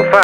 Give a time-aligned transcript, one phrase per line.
[0.00, 0.22] sofá.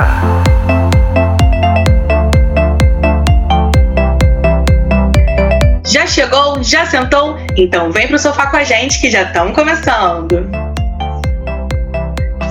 [5.86, 6.62] Já chegou?
[6.62, 7.36] Já sentou?
[7.56, 10.48] Então vem pro sofá com a gente que já estamos começando.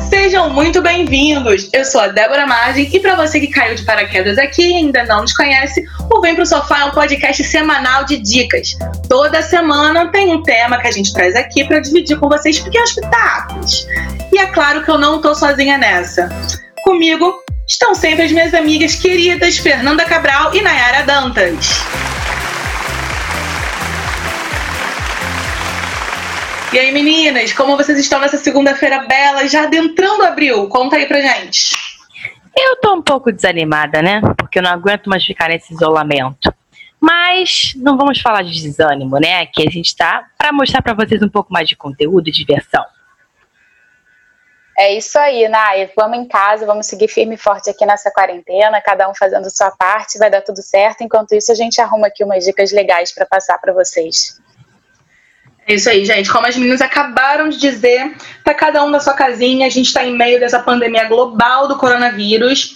[0.09, 1.69] Sejam muito bem-vindos!
[1.73, 5.03] Eu sou a Débora Margem e para você que caiu de paraquedas aqui e ainda
[5.03, 8.77] não nos conhece, o Vem Pro Sofá é um podcast semanal de dicas.
[9.09, 12.93] Toda semana tem um tema que a gente traz aqui para dividir com vocês pequenos
[12.93, 13.87] pitacos.
[14.31, 16.29] E é claro que eu não tô sozinha nessa.
[16.85, 21.67] Comigo estão sempre as minhas amigas queridas Fernanda Cabral e Nayara Dantas.
[26.71, 30.67] E aí, meninas, como vocês estão nessa segunda-feira bela, já adentrando abril?
[30.69, 31.75] Conta aí pra gente.
[32.55, 34.21] Eu tô um pouco desanimada, né?
[34.37, 36.53] Porque eu não aguento mais ficar nesse isolamento.
[37.01, 39.41] Mas não vamos falar de desânimo, né?
[39.41, 42.85] Aqui a gente tá para mostrar para vocês um pouco mais de conteúdo e diversão.
[44.77, 45.89] É isso aí, Nai.
[45.95, 49.71] Vamos em casa, vamos seguir firme e forte aqui nessa quarentena, cada um fazendo sua
[49.71, 51.01] parte, vai dar tudo certo.
[51.01, 54.37] Enquanto isso, a gente arruma aqui umas dicas legais para passar para vocês.
[55.67, 56.29] É isso aí, gente.
[56.29, 60.05] Como as meninas acabaram de dizer, tá cada um na sua casinha, a gente está
[60.05, 62.75] em meio dessa pandemia global do coronavírus.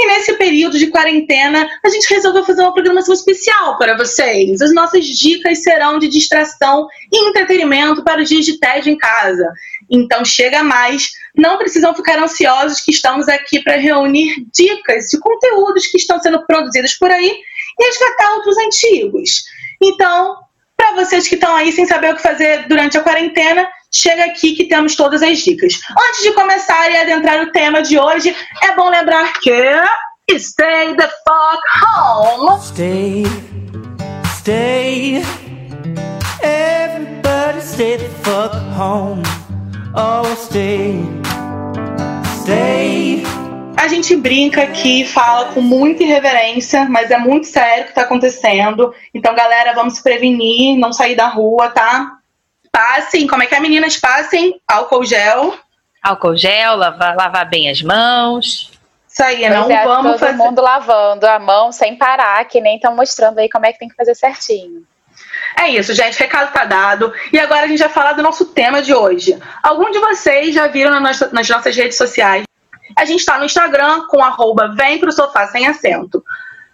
[0.00, 4.60] E nesse período de quarentena, a gente resolveu fazer uma programação especial para vocês.
[4.60, 9.52] As nossas dicas serão de distração e entretenimento para os dias de tédio em casa.
[9.90, 15.88] Então chega mais, não precisam ficar ansiosos que estamos aqui para reunir dicas de conteúdos
[15.88, 17.32] que estão sendo produzidos por aí
[17.78, 19.42] e resgatar outros antigos.
[19.82, 20.36] Então,
[20.76, 24.54] para vocês que estão aí sem saber o que fazer durante a quarentena, chega aqui
[24.54, 25.80] que temos todas as dicas.
[26.08, 29.52] Antes de começar e adentrar no tema de hoje, é bom lembrar que
[30.30, 32.60] Stay the fuck home.
[32.60, 33.24] Stay,
[34.36, 35.22] stay.
[36.42, 39.22] Everybody stay the fuck home.
[39.94, 41.00] Oh, stay,
[42.42, 43.22] stay.
[43.78, 48.02] A gente brinca aqui, fala com muita irreverência, mas é muito sério o que está
[48.02, 48.92] acontecendo.
[49.14, 52.17] Então, galera, vamos se prevenir, não sair da rua, tá?
[52.78, 53.96] Passem, como é que é, meninas?
[53.96, 55.58] Passem álcool gel.
[56.00, 58.70] Álcool gel, lavar, lavar bem as mãos.
[59.08, 60.36] Isso aí, não é, vamos todo fazer.
[60.36, 63.88] mundo lavando a mão sem parar, que nem estão mostrando aí como é que tem
[63.88, 64.84] que fazer certinho.
[65.58, 66.16] É isso, gente.
[66.20, 67.12] Recado tá dado.
[67.32, 69.36] E agora a gente vai falar do nosso tema de hoje.
[69.60, 72.44] Algum de vocês já viram na nossa- nas nossas redes sociais?
[72.94, 76.22] A gente está no Instagram com arroba vem pro sofá sem acento.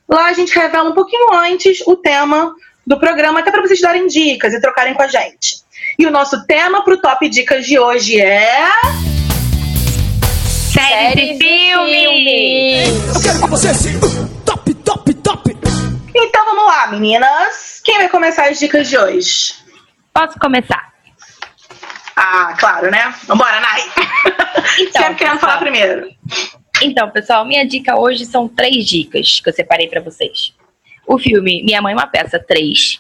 [0.06, 2.54] Lá a gente revela um pouquinho antes o tema
[2.86, 5.63] do programa, até para vocês darem dicas e trocarem com a gente.
[5.98, 8.68] E o nosso tema pro Top Dicas de hoje é.
[10.46, 13.14] Séries e filmes!
[13.14, 13.92] Eu quero que você se
[14.44, 15.56] top, top, top.
[16.14, 17.80] Então vamos lá, meninas.
[17.84, 19.54] Quem vai começar as dicas de hoje?
[20.12, 20.92] Posso começar?
[22.16, 23.14] Ah, claro, né?
[23.26, 23.80] Vambora, Nai.
[24.78, 25.38] Então, Sempre querendo pessoal.
[25.38, 26.08] falar primeiro.
[26.82, 30.54] Então, pessoal, minha dica hoje são três dicas que eu separei pra vocês.
[31.06, 32.98] O filme Minha Mãe é uma Peça 3.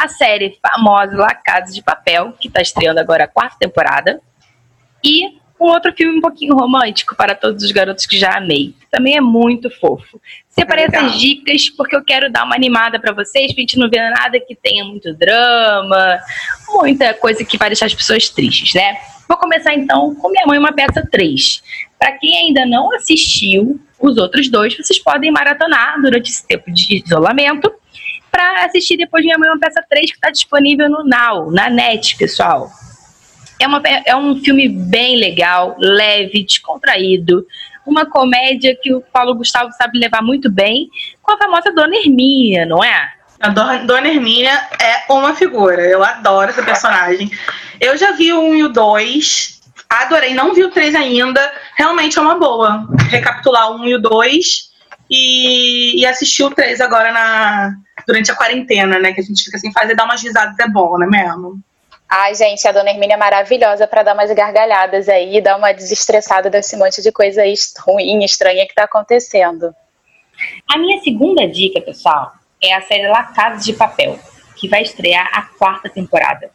[0.00, 4.18] A série famosa La Casa de Papel, que tá estreando agora a quarta temporada.
[5.04, 8.74] E um outro filme um pouquinho romântico para todos os garotos que já amei.
[8.90, 10.18] Também é muito fofo.
[10.48, 11.04] Separei Legal.
[11.04, 14.40] essas dicas porque eu quero dar uma animada pra vocês, pra gente não ver nada
[14.40, 16.18] que tenha muito drama,
[16.70, 18.96] muita coisa que vai deixar as pessoas tristes, né?
[19.28, 21.62] Vou começar então com Minha Mãe uma Peça 3.
[21.98, 27.02] Para quem ainda não assistiu os outros dois, vocês podem maratonar durante esse tempo de
[27.04, 27.70] isolamento
[28.30, 31.68] para assistir depois Minha Mãe é uma Peça 3 que está disponível no Now, na
[31.68, 32.70] net, pessoal.
[33.60, 37.46] É, uma, é um filme bem legal, leve, descontraído.
[37.84, 40.88] Uma comédia que o Paulo Gustavo sabe levar muito bem,
[41.22, 43.10] com a famosa Dona Hermínia, não é?
[43.40, 45.82] A Dona Hermínia é uma figura.
[45.82, 47.30] Eu adoro essa personagem.
[47.80, 49.60] Eu já vi o 1 e o 2.
[49.88, 50.34] Adorei.
[50.34, 51.52] Não vi o 3 ainda.
[51.74, 52.86] Realmente é uma boa.
[53.08, 54.70] Recapitular o 1 e o 2
[55.10, 57.72] e, e assistir o 3 agora na,
[58.06, 59.12] durante a quarentena, né?
[59.12, 61.60] Que a gente fica sem fazer, dar umas risadas é bom, né mesmo?
[62.08, 66.50] Ai, gente, a Dona Hermínia é maravilhosa para dar umas gargalhadas aí, dar uma desestressada
[66.50, 67.54] desse monte de coisa aí
[67.86, 69.72] ruim, estranha que tá acontecendo.
[70.68, 74.18] A minha segunda dica, pessoal, é a série La Casa de Papel,
[74.56, 76.50] que vai estrear a quarta temporada.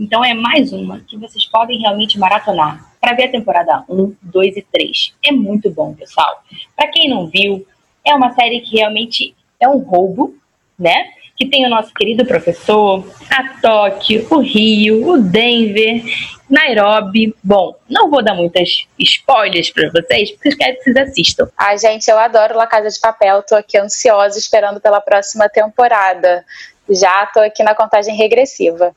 [0.00, 4.56] Então é mais uma que vocês podem realmente maratonar para ver a temporada 1, 2
[4.56, 5.14] e 3.
[5.22, 6.42] É muito bom, pessoal.
[6.74, 7.66] Para quem não viu,
[8.04, 10.34] é uma série que realmente é um roubo,
[10.78, 11.08] né?
[11.36, 16.02] Que tem o nosso querido professor, a Tóquio, o Rio, o Denver,
[16.48, 17.34] Nairobi.
[17.42, 21.48] Bom, não vou dar muitas spoilers para vocês, porque eu quero que vocês assistam.
[21.56, 26.44] Ai, gente, eu adoro La Casa de Papel, tô aqui ansiosa esperando pela próxima temporada.
[26.88, 28.94] Já tô aqui na contagem regressiva.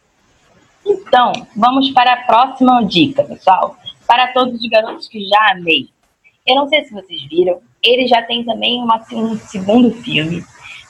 [0.85, 3.75] Então, vamos para a próxima dica, pessoal.
[4.05, 5.89] Para todos os garotos que já amei.
[6.45, 10.43] Eu não sei se vocês viram, ele já tem também uma, um segundo filme.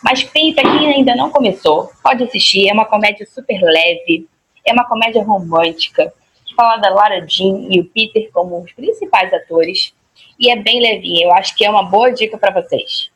[0.09, 2.69] Mas pra quem ainda não começou, pode assistir.
[2.69, 4.25] É uma comédia super leve,
[4.65, 6.13] é uma comédia romântica,
[6.45, 9.92] que fala da Lara Jean e o Peter como os principais atores.
[10.39, 13.09] E é bem levinha, eu acho que é uma boa dica para vocês.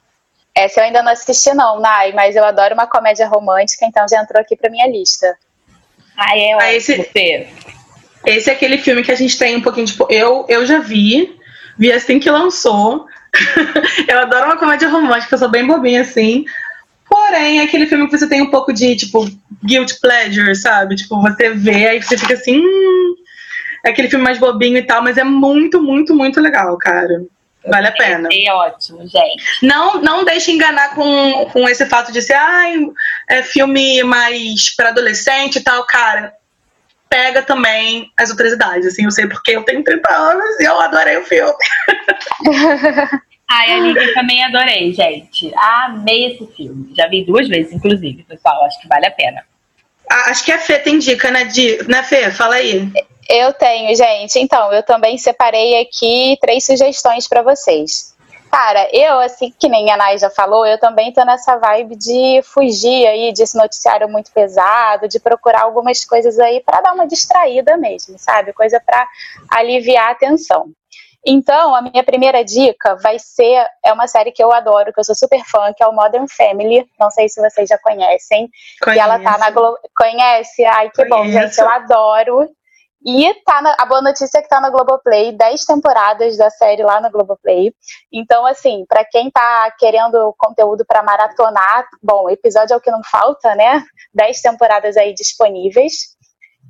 [0.53, 4.21] Essa eu ainda não assisti não, Nai, mas eu adoro uma comédia romântica, então já
[4.21, 5.33] entrou aqui pra minha lista.
[6.17, 7.47] Ah, é Ah, esse- você.
[8.25, 9.95] Esse é aquele filme que a gente tem um pouquinho de.
[10.09, 11.39] Eu, eu já vi,
[11.79, 13.05] vi assim que lançou.
[14.07, 16.43] eu adoro uma comédia romântica, eu sou bem bobinha assim.
[17.11, 19.29] Porém, é aquele filme que você tem um pouco de, tipo,
[19.61, 20.95] guilt pleasure, sabe?
[20.95, 22.57] Tipo, você vê, aí você fica assim.
[22.57, 23.15] Hum,
[23.83, 27.21] é aquele filme mais bobinho e tal, mas é muito, muito, muito legal, cara.
[27.67, 28.29] Vale a pena.
[28.31, 29.43] É ótimo, gente.
[29.61, 32.77] Não, não deixe enganar com, com esse fato de ser, ai,
[33.29, 36.33] é filme mais para adolescente e tal, cara.
[37.09, 40.79] Pega também as outras idades, assim, eu sei porque eu tenho 30 anos e eu
[40.79, 41.53] adorei o filme.
[43.53, 45.51] Ai, a Lívia também adorei, gente.
[45.55, 46.93] Amei esse filme.
[46.95, 48.63] Já vi duas vezes, inclusive, pessoal.
[48.63, 49.43] Acho que vale a pena.
[50.09, 52.31] Ah, Acho que a Fê tem dica, né, de, né Fê?
[52.31, 52.89] Fala aí.
[53.27, 54.39] Eu tenho, gente.
[54.39, 58.15] Então, eu também separei aqui três sugestões para vocês.
[58.49, 62.41] Cara, eu, assim, que nem a Nai já falou, eu também tô nessa vibe de
[62.43, 67.77] fugir aí desse noticiário muito pesado, de procurar algumas coisas aí para dar uma distraída
[67.77, 68.51] mesmo, sabe?
[68.51, 69.07] Coisa para
[69.49, 70.69] aliviar a tensão.
[71.25, 75.03] Então, a minha primeira dica vai ser é uma série que eu adoro, que eu
[75.03, 76.85] sou super fã, que é o Modern Family.
[76.99, 78.49] Não sei se vocês já conhecem.
[78.87, 79.77] E ela tá na Globo.
[79.95, 80.65] Conhece?
[80.65, 81.39] Ai, que bom, Conheço.
[81.39, 81.59] gente.
[81.59, 82.49] Eu adoro.
[83.03, 83.75] E tá na...
[83.79, 87.73] a boa notícia é que tá na Globoplay, 10 temporadas da série lá na Globoplay.
[88.11, 93.01] Então, assim, pra quem tá querendo conteúdo pra maratonar, bom, episódio é o que não
[93.03, 93.83] falta, né?
[94.13, 96.15] 10 temporadas aí disponíveis.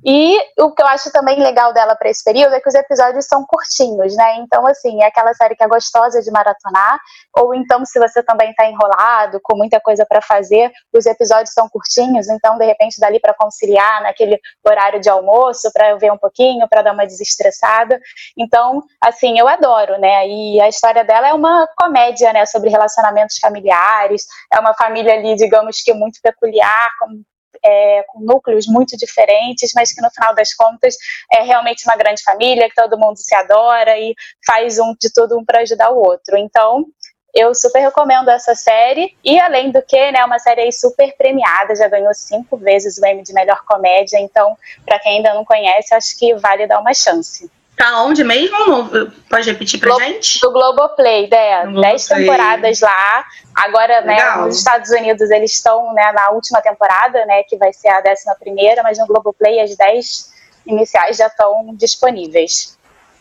[0.04, 3.24] E o que eu acho também legal dela para esse período é que os episódios
[3.26, 4.36] são curtinhos, né?
[4.36, 6.98] Então, assim, é aquela série que é gostosa de maratonar.
[7.36, 11.68] Ou então, se você também está enrolado, com muita coisa para fazer, os episódios são
[11.68, 16.68] curtinhos, então, de repente, dali para conciliar naquele horário de almoço, para ver um pouquinho,
[16.68, 18.00] para dar uma desestressada.
[18.36, 20.26] Então, assim, eu adoro, né?
[20.26, 22.44] E a história dela é uma comédia, né?
[22.46, 24.24] Sobre relacionamentos familiares.
[24.52, 27.22] É uma família ali, digamos que muito peculiar, com
[27.64, 30.96] é, com núcleos muito diferentes, mas que no final das contas
[31.32, 34.14] é realmente uma grande família, que todo mundo se adora e
[34.46, 36.36] faz um de tudo um para ajudar o outro.
[36.36, 36.86] Então,
[37.34, 39.16] eu super recomendo essa série.
[39.24, 43.22] E além do que, né, uma série super premiada, já ganhou cinco vezes o Emmy
[43.22, 44.18] de melhor comédia.
[44.18, 47.50] Então, para quem ainda não conhece, acho que vale dar uma chance.
[47.82, 48.88] Tá onde mesmo?
[49.28, 50.38] Pode repetir pra Glo- gente?
[50.40, 51.64] Do Globoplay, né?
[51.64, 52.30] No Dez Globoplay.
[52.36, 53.24] temporadas lá.
[53.56, 54.44] Agora, né, Legal.
[54.46, 58.36] nos Estados Unidos eles estão né, na última temporada, né, que vai ser a décima
[58.36, 60.32] primeira, mas no Globoplay as dez
[60.64, 62.78] iniciais já estão disponíveis.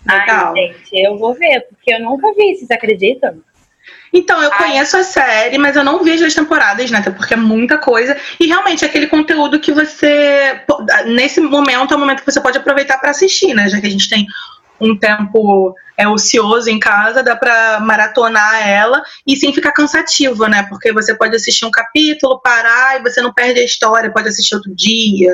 [0.07, 0.53] Legal.
[0.55, 3.41] Ai, gente, eu vou ver, porque eu nunca vi, vocês acreditam?
[4.13, 4.57] Então, eu Ai.
[4.57, 6.99] conheço a série, mas eu não vi as temporadas, né?
[6.99, 8.17] Até porque é muita coisa.
[8.39, 10.61] E realmente é aquele conteúdo que você.
[11.05, 13.69] Nesse momento é o momento que você pode aproveitar para assistir, né?
[13.69, 14.25] Já que a gente tem
[14.79, 20.63] um tempo é, ocioso em casa, dá pra maratonar ela e sem ficar cansativo, né?
[20.63, 24.55] Porque você pode assistir um capítulo, parar e você não perde a história, pode assistir
[24.55, 25.31] outro dia,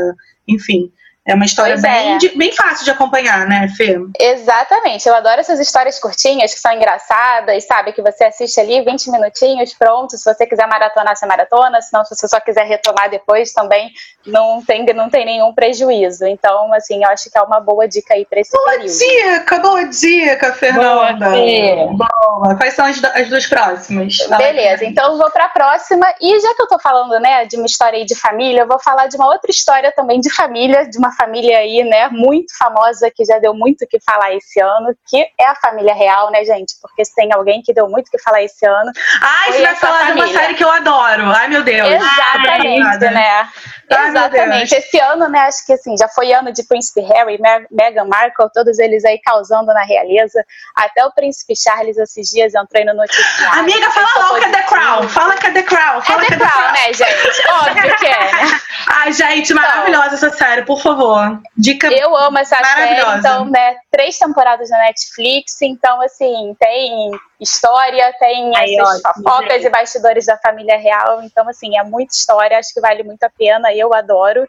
[0.48, 0.92] enfim.
[1.28, 2.18] É uma história Pois bem, é.
[2.18, 3.98] de- bem fácil de acompanhar, né, Fê?
[4.18, 7.92] Exatamente, eu adoro essas histórias curtinhas que são engraçadas, sabe?
[7.92, 10.18] Que você assiste ali 20 minutinhos, pronto.
[10.18, 13.92] Se você quiser maratonar, você maratona, senão se você só quiser retomar depois também
[14.26, 16.26] não tem, não tem nenhum prejuízo.
[16.26, 18.98] Então, assim, eu acho que é uma boa dica aí para esse Boa período.
[18.98, 21.30] dica, boa dica, Fernanda.
[21.32, 21.76] Fê.
[21.92, 22.56] Boa.
[22.56, 24.18] Quais são as, as duas próximas?
[24.38, 26.06] Beleza, então eu vou para a próxima.
[26.22, 28.80] E já que eu tô falando, né, de uma história aí de família, eu vou
[28.80, 33.10] falar de uma outra história também de família, de uma família aí, né, muito famosa
[33.14, 36.44] que já deu muito o que falar esse ano, que é a família real, né,
[36.46, 36.76] gente?
[36.82, 39.76] Porque se tem alguém que deu muito o que falar esse ano, Ai, você vai
[39.76, 40.40] falar de uma família.
[40.40, 41.24] série que eu adoro.
[41.32, 41.88] Ai, meu Deus.
[41.90, 43.50] exatamente, né?
[43.90, 44.76] Ai, Exatamente.
[44.76, 48.50] Esse ano, né, acho que assim, já foi ano de Príncipe Harry, Meg- Meghan Markle,
[48.54, 50.44] todos eles aí causando na realeza.
[50.76, 53.60] Até o Príncipe Charles esses dias entrou aí no noticiário.
[53.60, 54.64] Amiga, fala logo que é The.
[54.64, 55.08] Crown.
[55.10, 56.02] Fala que é The Crown.
[56.02, 57.50] Fala É que The Crown, né, gente?
[57.50, 58.60] Óbvio que é, né?
[58.88, 61.07] Ai, gente, maravilhosa essa série, por favor.
[61.56, 61.88] Dica.
[61.88, 68.56] Eu amo essa série, então, né, três temporadas na Netflix, então, assim, tem história, tem
[68.56, 72.82] Ai, essas fofocas e bastidores da família real, então, assim, é muita história, acho que
[72.82, 74.48] vale muito a pena, eu adoro,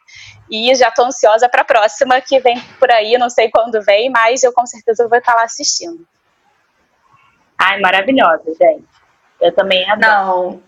[0.51, 4.43] e já tô ansiosa pra próxima, que vem por aí, não sei quando vem, mas
[4.43, 6.07] eu com certeza vou estar lá assistindo.
[7.59, 8.85] Ai, maravilhosa, gente.
[9.41, 10.61] Eu também adoro.
[10.61, 10.68] Não.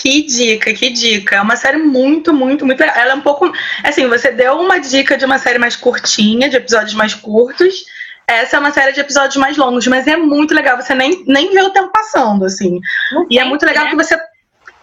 [0.00, 1.36] Que dica, que dica.
[1.36, 2.80] É uma série muito, muito, muito.
[2.82, 3.50] Ela é um pouco.
[3.82, 7.84] Assim, você deu uma dica de uma série mais curtinha, de episódios mais curtos.
[8.26, 10.76] essa é uma série de episódios mais longos, mas é muito legal.
[10.80, 12.78] Você nem, nem vê o tempo passando, assim.
[13.12, 13.90] Não E é tem, muito legal né?
[13.90, 14.16] que você.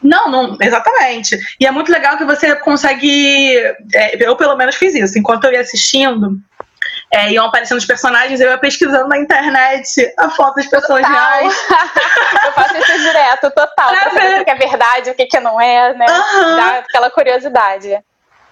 [0.03, 1.39] Não, não, exatamente.
[1.59, 3.55] E é muito legal que você consegue.
[3.93, 5.17] é, eu, pelo menos, fiz isso.
[5.17, 6.37] Enquanto eu ia assistindo,
[7.11, 11.11] é, iam aparecendo os personagens, eu ia pesquisando na internet a foto das pessoas Total.
[11.13, 11.65] reais.
[12.45, 13.89] eu faço isso direto, total.
[13.89, 16.05] Pra Pra saber o que é verdade, o que, que não é, né?
[16.09, 16.55] Aham.
[16.57, 17.97] Dá aquela curiosidade.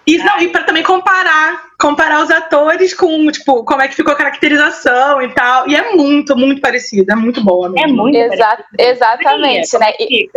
[0.06, 4.12] E, não, e pra também comparar, comparar os atores com, tipo, como é que ficou
[4.12, 5.66] a caracterização e tal.
[5.68, 7.86] E é muito, muito parecido, é muito boa mesmo.
[7.88, 8.66] É muito Exa- parecido.
[8.78, 9.92] exatamente, é né?
[9.98, 10.30] E-?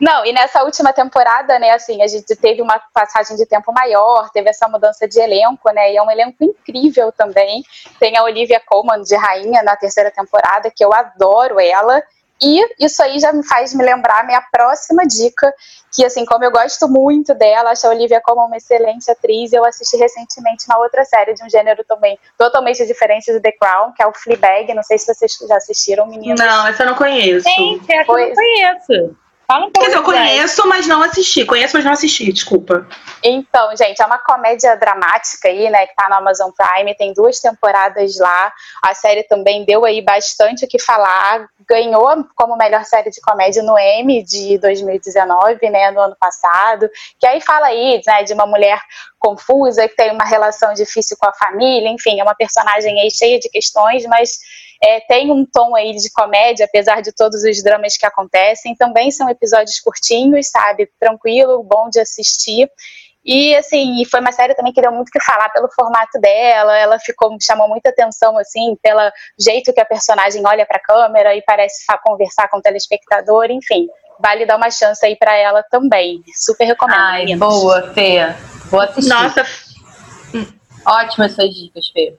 [0.00, 4.30] Não, e nessa última temporada, né, assim, a gente teve uma passagem de tempo maior,
[4.30, 7.62] teve essa mudança de elenco, né, e é um elenco incrível também.
[7.98, 12.02] Tem a Olivia Colman de rainha na terceira temporada, que eu adoro ela.
[12.42, 15.52] E isso aí já me faz me lembrar a minha próxima dica,
[15.94, 19.62] que assim, como eu gosto muito dela, acho a Olivia Colman uma excelente atriz, eu
[19.62, 24.02] assisti recentemente uma outra série de um gênero também totalmente diferente do The Crown, que
[24.02, 26.40] é o Fleabag, não sei se vocês já assistiram, meninas.
[26.40, 27.46] Não, essa eu não conheço.
[27.46, 29.16] Gente, essa eu Pois- não conheço.
[29.50, 29.80] Fala um pouco.
[29.80, 31.44] Quer dizer, eu conheço, mas não assisti.
[31.44, 32.86] Conheço, mas não assisti, desculpa.
[33.20, 37.40] Então, gente, é uma comédia dramática aí, né, que tá no Amazon Prime, tem duas
[37.40, 38.52] temporadas lá.
[38.80, 43.60] A série também deu aí bastante o que falar, ganhou como melhor série de comédia
[43.64, 46.88] no Emmy de 2019, né, no ano passado.
[47.18, 48.80] Que aí fala aí, né, de uma mulher
[49.20, 53.38] confusa que tem uma relação difícil com a família, enfim, é uma personagem aí cheia
[53.38, 54.38] de questões, mas
[54.82, 58.74] é, tem um tom aí de comédia, apesar de todos os dramas que acontecem.
[58.74, 60.90] Também são episódios curtinhos, sabe?
[60.98, 62.68] Tranquilo, bom de assistir.
[63.22, 66.76] E assim, e foi uma série também que deu muito que falar pelo formato dela.
[66.78, 69.00] Ela ficou chamou muita atenção assim pelo
[69.38, 73.50] jeito que a personagem olha para a câmera e parece conversar com o telespectador.
[73.50, 73.86] Enfim,
[74.18, 76.22] vale dar uma chance aí para ela também.
[76.34, 76.98] Super recomendo.
[76.98, 77.48] Ai, meninas.
[77.48, 78.34] boa, Fê.
[78.70, 79.08] Vou assistir.
[79.08, 79.44] Nossa,
[80.86, 82.14] Ótimas suas dicas, Fê.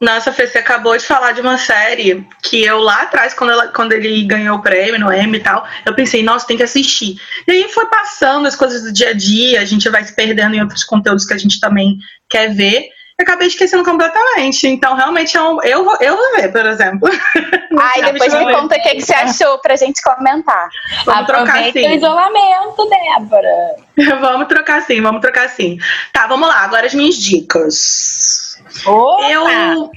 [0.00, 3.68] Nossa, Fê, você acabou de falar de uma série que eu lá atrás, quando, ela,
[3.68, 7.20] quando ele ganhou o prêmio no Emmy e tal, eu pensei, nossa, tem que assistir.
[7.46, 10.54] E aí foi passando as coisas do dia a dia, a gente vai se perdendo
[10.54, 12.88] em outros conteúdos que a gente também quer ver.
[13.18, 14.66] Eu acabei esquecendo completamente.
[14.66, 17.08] Então, realmente, é um- eu, vou, eu vou ver, por exemplo.
[17.78, 20.68] Ai, depois me conta o que, que você achou pra gente comentar.
[21.04, 21.94] Vamos trocar Aproveita o sim.
[21.96, 23.76] isolamento, Débora.
[24.20, 25.78] vamos trocar sim, vamos trocar sim.
[26.12, 26.60] Tá, vamos lá.
[26.60, 28.58] Agora as minhas dicas.
[28.86, 29.30] Opa!
[29.30, 29.90] Eu.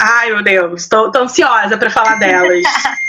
[0.00, 2.62] Ai, meu Deus, tô, tô ansiosa pra falar delas.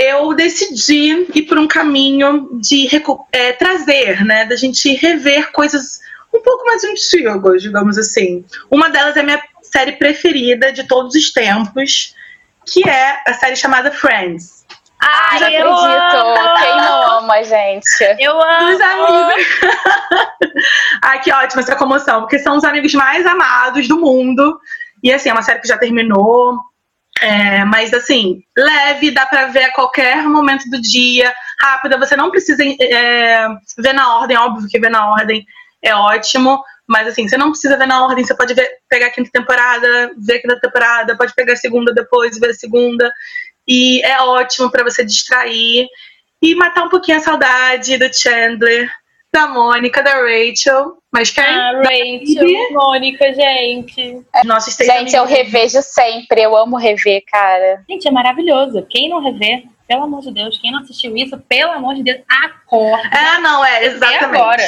[0.00, 2.88] Eu decidi ir por um caminho de
[3.32, 4.44] é, trazer, né?
[4.44, 6.00] Da gente rever coisas
[6.34, 8.44] um pouco mais antigas, digamos assim.
[8.70, 12.14] Uma delas é a minha série preferida de todos os tempos,
[12.66, 14.58] que é a série chamada Friends.
[15.00, 16.16] Ai, Não eu acredito.
[16.16, 16.56] amo.
[16.58, 18.16] Quem não ama, gente?
[18.18, 18.70] Eu amo.
[18.72, 19.44] Dos amigos.
[21.02, 24.58] Ai, que ótima essa comoção, porque são os amigos mais amados do mundo.
[25.02, 26.58] E assim, é uma série que já terminou.
[27.22, 32.30] é, mas assim, leve, dá pra ver a qualquer momento do dia, rápida, você não
[32.30, 33.46] precisa é,
[33.78, 35.44] ver na ordem, óbvio que ver na ordem
[35.82, 39.10] é ótimo, mas assim, você não precisa ver na ordem, você pode ver, pegar a
[39.10, 43.12] quinta temporada, ver a quinta temporada, pode pegar a segunda depois, ver a segunda,
[43.66, 45.86] e é ótimo pra você distrair
[46.40, 48.90] e matar um pouquinho a saudade do Chandler,
[49.32, 51.44] da Mônica, da Rachel, mas quem?
[51.44, 54.22] Ah, Rachel, Mônica, gente.
[54.44, 55.38] Nossos três Gente, eu amigos.
[55.38, 56.42] revejo sempre.
[56.42, 57.82] Eu amo rever, cara.
[57.88, 58.86] Gente, é maravilhoso.
[58.88, 62.20] Quem não rever, pelo amor de Deus, quem não assistiu isso, pelo amor de Deus,
[62.28, 63.08] acorda.
[63.16, 64.24] É, não, é, exatamente.
[64.24, 64.62] agora.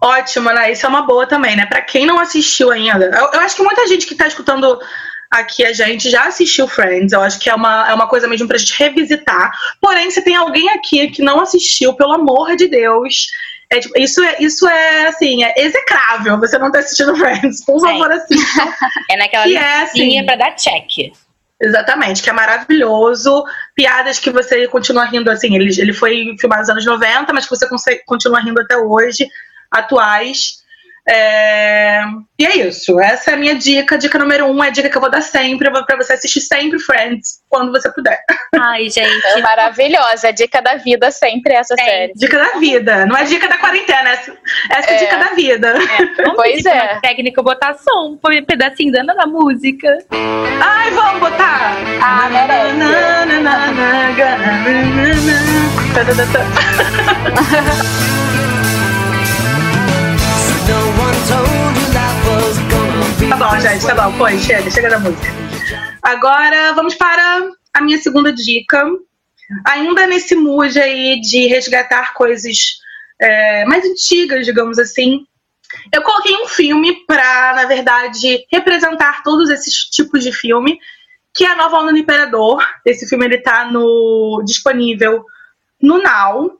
[0.00, 0.72] Ótimo, né?
[0.72, 1.66] Isso é uma boa também, né?
[1.66, 3.04] Pra quem não assistiu ainda.
[3.04, 4.80] Eu, eu acho que muita gente que tá escutando
[5.30, 7.12] aqui a gente já assistiu Friends.
[7.12, 9.52] Eu acho que é uma, é uma coisa mesmo pra gente revisitar.
[9.80, 13.26] Porém, se tem alguém aqui que não assistiu, pelo amor de Deus.
[13.70, 17.64] é, tipo, isso, é, isso é, assim, é execrável você não ter assistido Friends.
[17.64, 18.74] Por favor, assista.
[19.10, 21.12] É naquela Que é, assim, pra dar check.
[21.62, 23.44] Exatamente, que é maravilhoso.
[23.74, 25.54] Piadas que você continua rindo assim.
[25.54, 29.28] Ele, ele foi filmado nos anos 90, mas que você consegue, continua rindo até hoje,
[29.70, 30.60] atuais.
[31.08, 32.02] É,
[32.38, 33.00] E é isso.
[33.00, 33.96] Essa é a minha dica.
[33.98, 36.78] Dica número um é a dica que eu vou dar sempre pra você assistir sempre
[36.78, 38.18] Friends, quando você puder.
[38.60, 39.26] Ai, gente.
[39.26, 40.30] É maravilhosa.
[40.32, 41.84] Dica da vida sempre essa Tem.
[41.84, 42.12] série.
[42.14, 43.06] Dica da vida.
[43.06, 44.10] Não é dica da quarentena.
[44.10, 44.32] Essa,
[44.70, 44.98] essa é, É.
[44.98, 45.74] dica da vida.
[46.36, 47.00] Pois é.
[47.00, 49.88] técnica botar som, põe um pedacinho da da música.
[50.62, 51.76] Ai, vamos botar.
[52.02, 52.76] Ah, merece.
[52.76, 53.72] Na, na, na,
[63.28, 64.16] Tá bom, gente, tá bom.
[64.18, 65.28] Foi, chega, chega da música.
[66.02, 68.84] Agora vamos para a minha segunda dica.
[69.66, 72.56] Ainda nesse mood aí de resgatar coisas
[73.20, 75.24] é, mais antigas, digamos assim.
[75.92, 80.78] Eu coloquei um filme pra, na verdade, representar todos esses tipos de filme,
[81.34, 82.64] que é a Nova Onda do Imperador.
[82.84, 85.24] Esse filme ele tá no disponível
[85.80, 86.59] no Now.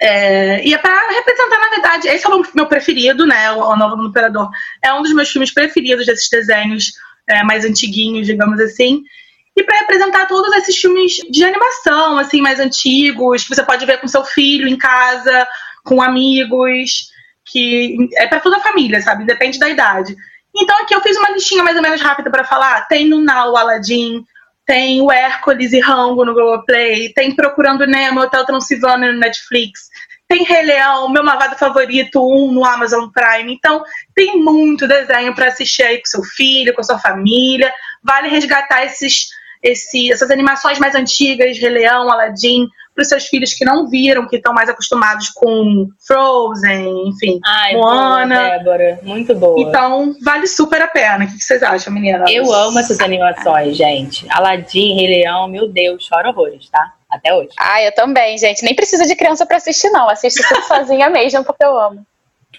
[0.00, 3.50] É, e é para representar, na verdade, esse é o meu preferido, né?
[3.52, 4.50] O, o do Imperador
[4.82, 6.92] é um dos meus filmes preferidos desses desenhos
[7.26, 9.02] é, mais antiguinhos, digamos assim
[9.56, 13.98] e para representar todos esses filmes de animação, assim, mais antigos, que você pode ver
[13.98, 15.48] com seu filho em casa,
[15.82, 17.08] com amigos,
[17.46, 19.24] que é para toda a família, sabe?
[19.24, 20.14] Depende da idade.
[20.54, 22.86] Então aqui eu fiz uma listinha mais ou menos rápida para falar.
[22.86, 24.24] Tem no Now Aladdin,
[24.66, 29.88] tem o Hércules e Rango no Globoplay, tem Procurando Nemo, Hotel Transilvânia no Netflix,
[30.28, 33.54] tem Rei Leão, meu malvado favorito, um no Amazon Prime.
[33.54, 37.72] Então, tem muito desenho para assistir aí com seu filho, com sua família.
[38.02, 39.28] Vale resgatar esses
[39.62, 44.26] esse, essas animações mais antigas, Rei Leão, Aladdin, para os seus filhos que não viram,
[44.26, 48.34] que estão mais acostumados com Frozen, enfim, Ai, Moana.
[48.34, 49.00] Boa, Débora.
[49.02, 49.60] Muito boa.
[49.60, 51.26] Então, vale super a pena.
[51.26, 52.28] O que vocês acham, meninas?
[52.32, 54.26] Eu amo essas animações, gente.
[54.30, 56.94] Aladdin, Rei Leão, meu Deus, choro horrores, tá?
[57.10, 57.50] Até hoje.
[57.58, 58.64] Ah, eu também, gente.
[58.64, 60.08] Nem precisa de criança para assistir, não.
[60.08, 62.04] Assisto tudo sozinha mesmo, porque eu amo.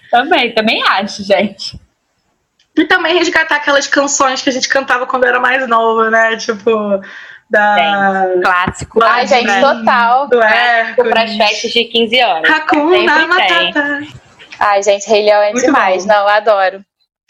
[0.08, 1.78] Também, também acho, gente.
[2.76, 6.36] E também resgatar aquelas canções que a gente cantava quando era mais nova, né?
[6.36, 6.70] Tipo,
[7.50, 7.74] da.
[7.74, 9.02] Tem, clássico.
[9.02, 9.60] Ai, gente, né?
[9.60, 10.28] total.
[10.28, 11.10] Do Hércules.
[11.10, 12.50] Para as festas de 15 anos.
[12.50, 14.00] Hakuna Matata.
[14.58, 16.04] Ai, gente, Rei Leão é Muito demais.
[16.04, 16.12] Bom.
[16.12, 16.84] Não, eu adoro.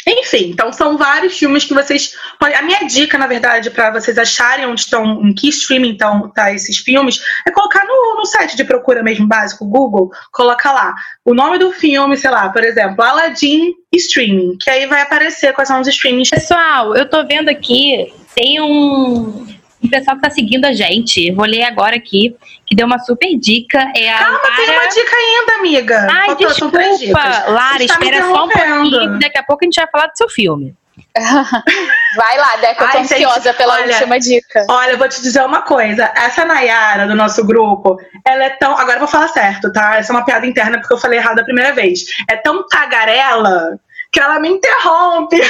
[0.06, 2.14] Enfim, então são vários filmes que vocês.
[2.40, 6.52] A minha dica, na verdade, para vocês acharem onde estão, em que streaming estão tá,
[6.52, 10.94] esses filmes, é colocar no, no site de procura mesmo básico, Google, coloca lá
[11.24, 15.68] o nome do filme, sei lá, por exemplo, Aladdin Streaming, que aí vai aparecer quais
[15.68, 16.30] são os streamings.
[16.30, 19.46] Pessoal, eu tô vendo aqui, tem um,
[19.82, 21.30] um pessoal que tá seguindo a gente.
[21.32, 23.78] Vou ler agora aqui, que deu uma super dica.
[23.96, 24.56] É a Calma, Lara...
[24.56, 26.06] tem uma dica ainda, amiga.
[26.10, 27.50] Ai, Faltou, desculpa.
[27.50, 29.18] Lara, espera só um pouquinho.
[29.18, 30.74] Daqui a pouco a gente vai falar do seu filme.
[32.16, 34.66] Vai lá, Deca, eu tô Ai, ansiosa gente, pela olha, última dica.
[34.68, 36.12] Olha, eu vou te dizer uma coisa.
[36.14, 38.76] Essa Nayara do nosso grupo, ela é tão.
[38.76, 39.96] Agora eu vou falar certo, tá?
[39.96, 42.04] Essa é uma piada interna porque eu falei errado a primeira vez.
[42.28, 43.78] É tão tagarela
[44.12, 45.40] que ela me interrompe.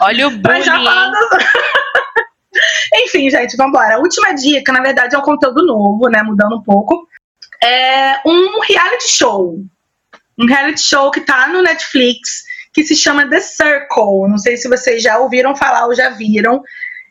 [0.00, 0.62] Olha o bullying.
[2.94, 3.98] Enfim, gente, vamos embora.
[3.98, 6.22] Última dica, na verdade, é um conteúdo novo, né?
[6.22, 7.06] Mudando um pouco.
[7.62, 9.58] É um reality show.
[10.38, 14.28] Um reality show que tá no Netflix, que se chama The Circle.
[14.28, 16.62] Não sei se vocês já ouviram falar ou já viram.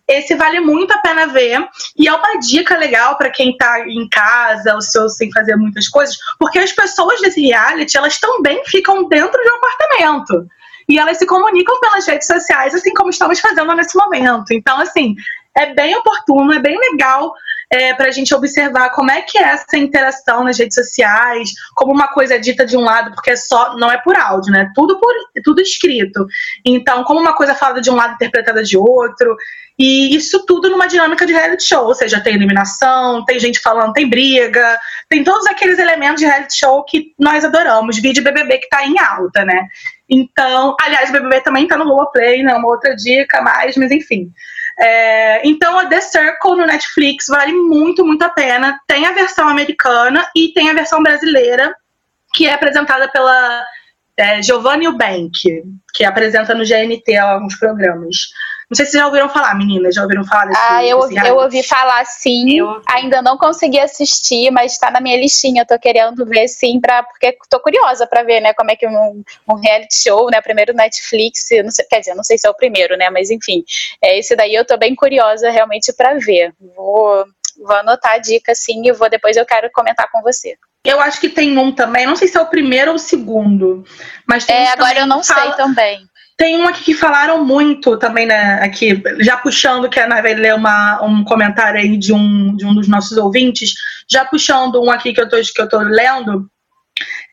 [0.08, 1.68] Esse vale muito a pena ver.
[1.98, 5.88] E é uma dica legal para quem tá em casa, ou seu sem fazer muitas
[5.88, 10.48] coisas, porque as pessoas desse reality, elas também ficam dentro de um apartamento
[10.88, 14.52] e elas se comunicam pelas redes sociais, assim como estamos fazendo nesse momento.
[14.52, 15.16] Então, assim,
[15.58, 17.34] é bem oportuno, é bem legal
[17.70, 21.94] é, para a gente observar como é que é essa interação nas redes sociais, como
[21.94, 24.72] uma coisa é dita de um lado, porque é só não é por áudio, né?
[24.76, 25.14] Tudo por
[25.44, 26.26] tudo escrito.
[26.66, 29.36] Então, como uma coisa é falada de um lado interpretada de outro,
[29.78, 33.94] e isso tudo numa dinâmica de reality show, ou seja, tem eliminação, tem gente falando,
[33.94, 38.00] tem briga, tem todos aqueles elementos de reality show que nós adoramos.
[38.00, 39.68] Vídeo BBB que tá em alta, né?
[40.10, 42.54] Então, aliás, BBB também tá no Roleplay, né?
[42.56, 44.32] Uma outra dica mais, mas enfim.
[44.80, 48.80] É, então, a The Circle no Netflix vale muito, muito a pena.
[48.88, 51.74] Tem a versão americana e tem a versão brasileira,
[52.34, 53.66] que é apresentada pela
[54.18, 58.16] é, Giovanni Bank, que apresenta no GNT alguns programas.
[58.70, 59.94] Não sei se já ouviram falar, meninas.
[59.94, 62.60] Já ouviram falar desse Ah, eu, desse eu ouvi falar sim.
[62.60, 62.82] Eu...
[62.88, 65.66] Ainda não consegui assistir, mas está na minha listinha.
[65.66, 69.24] Tô querendo ver sim, pra, porque tô curiosa para ver, né, como é que um,
[69.48, 70.42] um reality show, né?
[70.42, 73.10] Primeiro Netflix, não sei, quer dizer, não sei se é o primeiro, né?
[73.10, 73.64] Mas enfim,
[74.02, 76.54] é, esse daí eu tô bem curiosa realmente para ver.
[76.76, 77.24] Vou,
[77.58, 80.56] vou anotar a dica sim e vou depois eu quero comentar com você.
[80.84, 83.84] Eu acho que tem um também, não sei se é o primeiro ou o segundo.
[84.28, 85.48] Mas tem é, agora eu não fala...
[85.48, 86.00] sei também.
[86.38, 88.60] Tem um aqui que falaram muito também, né?
[88.62, 92.66] Aqui, já puxando, que a Ana vai ler uma, um comentário aí de um, de
[92.66, 93.74] um dos nossos ouvintes,
[94.10, 96.50] já puxando um aqui que eu tô, que eu tô lendo,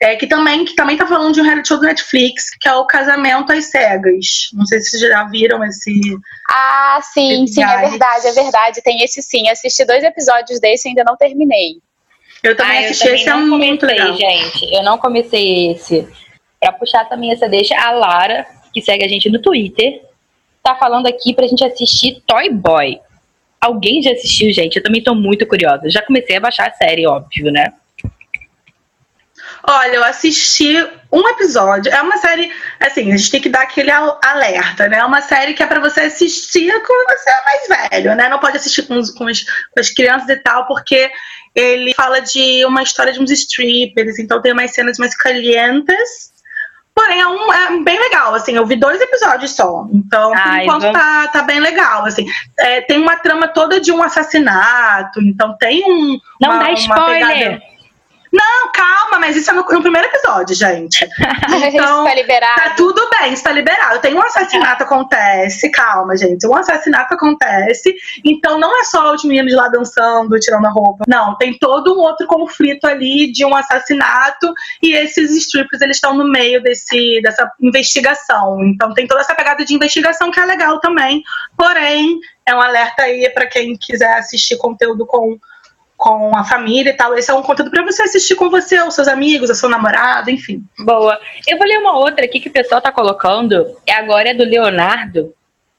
[0.00, 2.74] é, que também que também tá falando de um reality show do Netflix, que é
[2.74, 4.50] o Casamento às Cegas.
[4.52, 6.00] Não sei se vocês já viram esse.
[6.48, 8.82] Ah, sim, esse sim, é verdade, é verdade.
[8.82, 9.48] Tem esse sim.
[9.48, 11.76] Assisti dois episódios desse e ainda não terminei.
[12.40, 14.16] Eu também ah, assisti eu também esse, é muito comecei, legal.
[14.16, 14.74] gente.
[14.74, 16.08] Eu não comecei esse.
[16.60, 20.02] Pra puxar também essa deixa, a Lara que segue a gente no Twitter,
[20.62, 22.98] tá falando aqui pra gente assistir Toy Boy.
[23.60, 24.76] Alguém já assistiu, gente?
[24.76, 25.88] Eu também tô muito curiosa.
[25.88, 27.72] Já comecei a baixar a série, óbvio, né?
[29.64, 30.74] Olha, eu assisti
[31.12, 31.92] um episódio.
[31.92, 34.98] É uma série, assim, a gente tem que dar aquele alerta, né?
[34.98, 38.28] É uma série que é para você assistir quando você é mais velho, né?
[38.28, 41.08] Não pode assistir com, os, com, as, com as crianças e tal, porque
[41.54, 46.32] ele fala de uma história de uns strippers, então tem umas cenas mais calientas
[46.94, 49.86] Porém, é, um, é bem legal, assim, eu vi dois episódios só.
[49.92, 52.26] Então, por enquanto, tá, tá bem legal, assim.
[52.58, 56.18] É, tem uma trama toda de um assassinato, então tem um...
[56.40, 57.26] Não uma- dá spoiler.
[57.28, 57.62] pegada-
[58.32, 61.06] Não, calma, mas isso é no, no primeiro episódio, gente.
[61.62, 62.62] Então, Isso tá liberado.
[62.62, 64.00] Tá tudo bem, está liberado.
[64.00, 66.46] Tem um assassinato acontece, calma, gente.
[66.46, 71.04] Um assassinato acontece, então não é só os meninos lá dançando, tirando a roupa.
[71.06, 76.14] Não, tem todo um outro conflito ali de um assassinato e esses strippers eles estão
[76.14, 78.62] no meio desse dessa investigação.
[78.64, 81.22] Então tem toda essa pegada de investigação que é legal também.
[81.56, 85.38] Porém, é um alerta aí para quem quiser assistir conteúdo com
[86.02, 87.16] com a família e tal.
[87.16, 90.30] Esse é um conteúdo para você assistir com você, os seus amigos, o seu namorado,
[90.30, 90.60] enfim.
[90.80, 91.16] Boa.
[91.46, 93.78] Eu vou ler uma outra aqui que o pessoal tá colocando.
[93.86, 95.32] É agora é do Leonardo.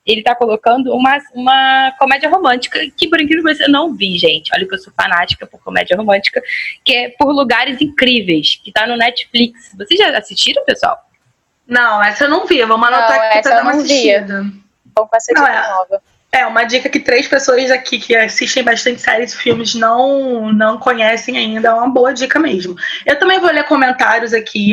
[0.05, 4.17] Ele tá colocando uma, uma comédia romântica que, por incrível que pareça, eu não vi,
[4.17, 4.49] gente.
[4.55, 6.41] Olha que eu sou fanática por comédia romântica,
[6.85, 9.73] que é Por Lugares Incríveis, que tá no Netflix.
[9.77, 10.97] Vocês já assistiram, pessoal?
[11.67, 12.63] Não, essa eu não vi.
[12.63, 13.91] Vamos anotar Não, aqui pra dar eu uma não vi.
[13.91, 14.35] assistida.
[14.95, 15.69] Vamos com essa Não, dica é.
[15.69, 16.01] nova.
[16.33, 20.79] É, uma dica que três pessoas aqui que assistem bastante séries e filmes não, não
[20.79, 21.69] conhecem ainda.
[21.69, 22.75] É uma boa dica mesmo.
[23.05, 24.71] Eu também vou ler comentários aqui,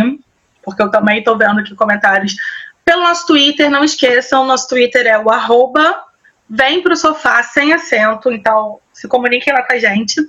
[0.63, 2.35] porque eu também tô vendo aqui comentários
[2.83, 3.71] pelo nosso Twitter.
[3.71, 6.11] Não esqueçam, nosso Twitter é o arroba
[6.51, 8.33] vem pro sofá sem acento.
[8.33, 10.21] Então, se comuniquem lá com a gente.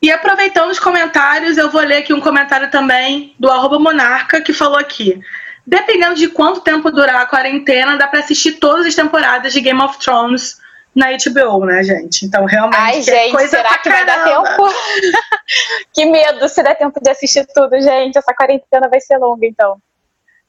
[0.00, 4.52] E aproveitando os comentários, eu vou ler aqui um comentário também do arroba monarca, que
[4.52, 5.20] falou aqui.
[5.68, 9.82] Dependendo de quanto tempo durar a quarentena, dá pra assistir todas as temporadas de Game
[9.82, 10.58] of Thrones
[10.94, 12.24] na HBO, né, gente?
[12.24, 14.48] Então, realmente, Ai, é gente, coisa será que vai dar caramba.
[14.48, 14.64] tempo?
[15.92, 18.16] que medo se der tempo de assistir tudo, gente.
[18.16, 19.76] Essa quarentena vai ser longa, então.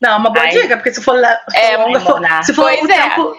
[0.01, 0.51] Não, uma boa Ai.
[0.51, 1.17] dica, porque se for,
[1.53, 3.01] É, longa, for- se for Pois o é.
[3.09, 3.35] tempo,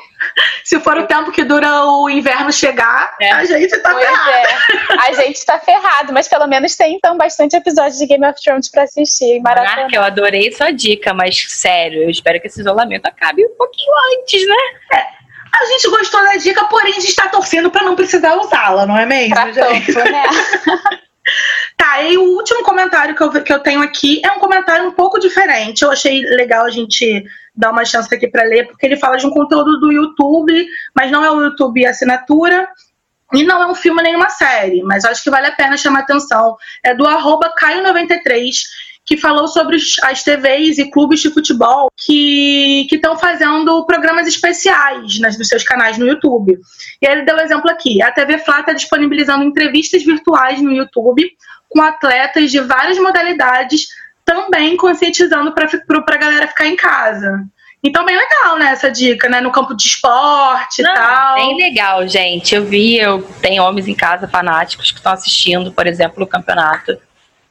[0.63, 3.33] se for o tempo que dura o inverno chegar, É.
[3.33, 4.31] a gente tá Pois ferrado.
[4.31, 4.99] é.
[5.09, 8.71] A gente tá ferrado, mas pelo menos tem, então, bastante episódios de Game of Thrones
[8.71, 9.41] pra assistir.
[9.41, 9.89] Maratona.
[9.91, 14.47] eu adorei sua dica, mas sério, eu espero que esse isolamento acabe um pouquinho antes,
[14.47, 15.07] né?
[15.59, 18.99] A gente gostou da dica, porém a gente tá torcendo pra não precisar usá-la, não
[18.99, 19.93] é mesmo, Pra gente?
[19.95, 20.23] tanto, né?
[21.81, 24.93] Tá, e o último comentário que eu, que eu tenho aqui é um comentário um
[24.93, 25.81] pouco diferente.
[25.81, 27.25] Eu achei legal a gente
[27.57, 30.53] dar uma chance aqui pra ler, porque ele fala de um conteúdo do YouTube,
[30.95, 32.69] mas não é o YouTube assinatura.
[33.33, 36.01] E não é um filme nem uma série, mas acho que vale a pena chamar
[36.01, 36.55] atenção.
[36.85, 38.51] É do arroba Caio93,
[39.07, 45.39] que falou sobre as TVs e clubes de futebol que estão fazendo programas especiais nas,
[45.39, 46.59] nos seus canais no YouTube.
[47.01, 48.03] E aí ele deu um exemplo aqui.
[48.03, 51.27] A TV Flá está disponibilizando entrevistas virtuais no YouTube
[51.71, 53.89] com atletas de várias modalidades,
[54.25, 57.47] também conscientizando para a galera ficar em casa.
[57.83, 59.41] Então, bem legal, né, essa dica, né?
[59.41, 61.35] No campo de esporte e tal.
[61.37, 62.55] bem legal, gente.
[62.55, 66.99] Eu vi, eu tenho homens em casa fanáticos que estão assistindo, por exemplo, o campeonato,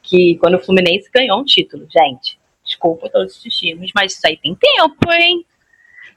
[0.02, 2.38] que quando o Fluminense ganhou um título, gente.
[2.64, 5.44] Desculpa todos os times, mas isso aí tem tempo, hein?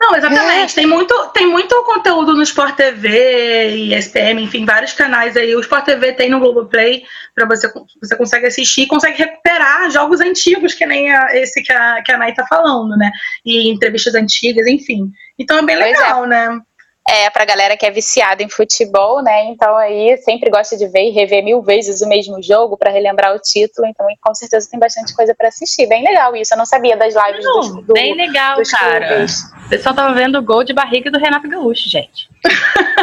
[0.04, 0.76] Não, exatamente.
[0.76, 5.56] Tem, muito, tem muito conteúdo no Sport TV e SPM, enfim, vários canais aí.
[5.56, 10.74] O Sport TV tem no Globoplay para você você consegue assistir, consegue recuperar jogos antigos,
[10.74, 13.10] que nem a- esse que a, que a Nay tá falando, né?
[13.46, 15.10] E entrevistas antigas, enfim.
[15.40, 15.94] Então é bem Pois é.
[15.94, 16.60] legal, né?
[17.08, 19.46] É, pra galera que é viciada em futebol, né?
[19.46, 23.36] Então aí sempre gosta de ver e rever mil vezes o mesmo jogo pra relembrar
[23.36, 23.88] o título.
[23.88, 25.86] Então com certeza tem bastante coisa pra assistir.
[25.86, 26.54] Bem legal isso.
[26.54, 29.08] Eu não sabia das lives Não, dos, do, bem legal, dos cara.
[29.08, 29.44] clubes.
[29.66, 32.30] O pessoal tava vendo o gol de barriga do Renato Gaúcho, gente.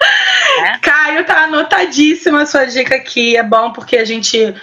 [0.82, 3.36] Caio, tá anotadíssima a sua dica aqui.
[3.36, 4.54] É bom porque a gente.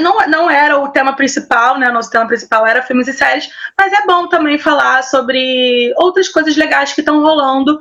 [0.00, 1.90] Não, não era o tema principal, né?
[1.90, 6.56] Nosso tema principal era filmes e séries, mas é bom também falar sobre outras coisas
[6.56, 7.80] legais que estão rolando.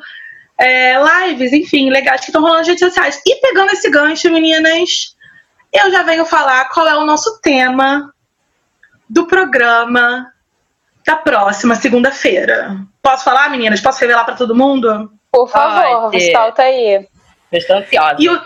[0.60, 3.22] é, lives, enfim, legais que estão rolando nas redes sociais.
[3.26, 5.16] E pegando esse gancho, meninas,
[5.72, 8.12] eu já venho falar qual é o nosso tema
[9.10, 10.32] do programa
[11.06, 12.76] da próxima segunda-feira.
[13.02, 13.80] Posso falar, meninas?
[13.80, 15.12] Posso revelar para todo mundo?
[15.38, 16.32] Por favor, Pode.
[16.32, 17.06] solta aí.
[17.52, 18.16] Eu estou ansiosa.
[18.18, 18.42] E o,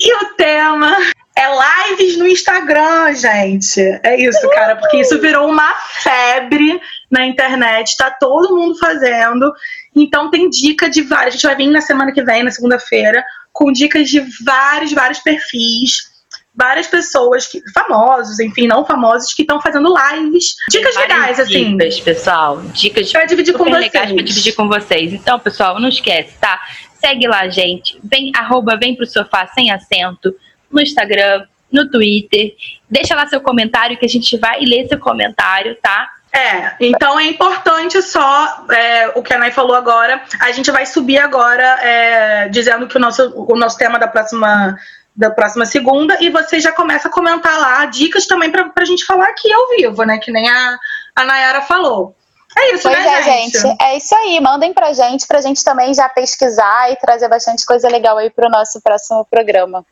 [0.00, 0.96] e o tema
[1.36, 1.44] é
[1.88, 3.80] lives no Instagram, gente.
[4.02, 9.52] É isso, cara, porque isso virou uma febre na internet, tá todo mundo fazendo.
[9.94, 11.28] Então tem dica de várias.
[11.28, 15.20] A gente vai vir na semana que vem, na segunda-feira, com dicas de vários, vários
[15.20, 16.09] perfis.
[16.54, 20.56] Várias pessoas, que, famosos, enfim, não famosos, que estão fazendo lives.
[20.68, 21.76] Dicas legais, assim.
[21.76, 22.60] Dicas, pessoal.
[22.72, 23.80] Dicas Pra dividir com vocês.
[23.80, 25.12] legais pra dividir com vocês.
[25.12, 26.60] Então, pessoal, não esquece, tá?
[26.94, 27.98] Segue lá, gente.
[28.02, 30.34] Vem, arroba, vem pro sofá sem acento
[30.70, 32.54] no Instagram, no Twitter.
[32.90, 36.10] Deixa lá seu comentário que a gente vai ler seu comentário, tá?
[36.32, 40.22] É, então é importante só é, o que a Nay falou agora.
[40.40, 44.76] A gente vai subir agora é, dizendo que o nosso, o nosso tema da próxima
[45.14, 49.04] da próxima segunda e você já começa a comentar lá dicas também pra, pra gente
[49.04, 50.18] falar aqui ao vivo, né?
[50.18, 50.78] Que nem a,
[51.16, 52.14] a Nayara falou.
[52.56, 53.58] É isso, pois né, é, gente?
[53.58, 53.76] gente?
[53.80, 54.40] É isso aí.
[54.40, 58.48] Mandem pra gente, pra gente também já pesquisar e trazer bastante coisa legal aí pro
[58.48, 59.84] nosso próximo programa.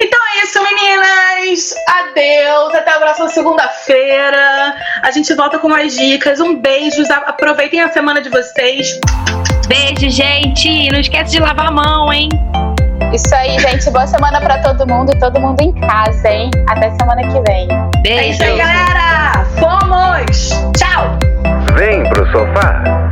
[0.00, 1.74] Então é isso, meninas.
[1.88, 2.74] Adeus.
[2.74, 4.74] Até a próxima segunda-feira.
[5.02, 6.40] A gente volta com mais dicas.
[6.40, 7.02] Um beijo.
[7.26, 8.98] Aproveitem a semana de vocês.
[9.68, 10.90] Beijo, gente.
[10.90, 12.28] Não esquece de lavar a mão, hein?
[13.12, 13.90] Isso aí, gente.
[13.90, 16.50] Boa semana para todo mundo e todo mundo em casa, hein?
[16.68, 17.68] Até semana que vem.
[18.02, 18.20] Beijo.
[18.20, 19.44] É isso aí, galera.
[19.58, 20.50] Fomos.
[20.76, 21.18] Tchau.
[21.74, 23.09] Vem pro sofá.